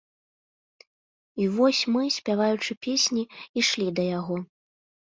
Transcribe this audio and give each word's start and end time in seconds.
І 1.45 1.47
вось 1.57 1.81
мы, 1.97 2.03
спяваючы 2.17 2.71
песні, 2.89 3.23
ішлі 3.65 3.87
да 4.03 4.13
яго. 4.19 4.35